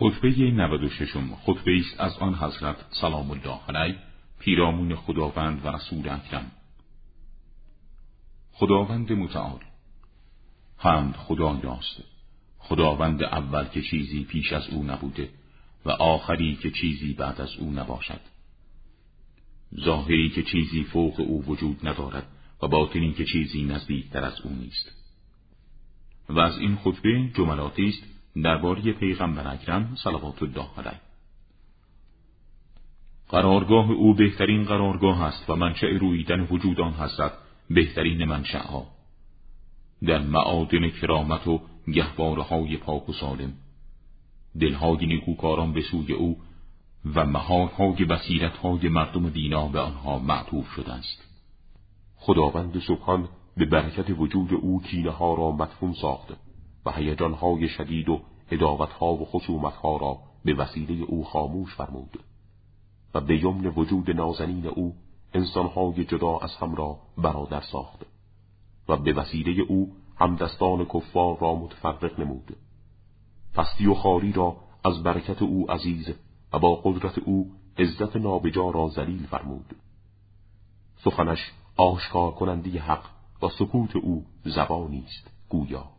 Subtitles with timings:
[0.00, 1.12] خطبه 96
[1.46, 3.98] خطبه است از آن حضرت سلام الله علیه
[4.38, 6.50] پیرامون خداوند و رسول اکرم.
[8.52, 9.60] خداوند متعال
[10.76, 12.02] حمد خدای راست
[12.58, 15.30] خداوند اول که چیزی پیش از او نبوده
[15.84, 18.20] و آخری که چیزی بعد از او نباشد.
[19.84, 22.26] ظاهری که چیزی فوق او وجود ندارد
[22.62, 24.92] و باطنی که چیزی نزدیکتر از او نیست.
[26.28, 31.00] و از این خطبه جملاتی است درباره پیغمبر اکرم صلوات الله علیه.
[33.28, 37.32] قرارگاه او بهترین قرارگاه است و منشأ رویدن وجود آن حضرت
[37.70, 38.86] بهترین منشأها.
[40.06, 41.60] در معادن کرامت و
[41.94, 43.52] گهواره های پاک و سالم
[44.60, 46.38] دلهای نیکوکاران به سوی او
[47.14, 48.06] و مهارهای
[48.62, 51.24] های مردم دینا به آنها معطوف شده است.
[52.16, 56.34] خداوند سبحان به برکت وجود او کینه ها را مدفون ساخته.
[56.88, 58.20] و هیجان های شدید و
[58.50, 62.18] اداوت ها و خصومت ها را به وسیله او خاموش فرمود
[63.14, 64.94] و به یمن وجود نازنین او
[65.34, 68.06] انسانهای جدا از هم را برادر ساخت
[68.88, 72.56] و به وسیله او همدستان کفار را متفرق نمود.
[73.54, 76.14] پستی و خاری را از برکت او عزیز
[76.52, 79.76] و با قدرت او عزت نابجا را ذلیل فرمود.
[81.04, 83.04] سخنش آشکار کنندی حق
[83.42, 85.97] و سکوت او زبانی است گویا.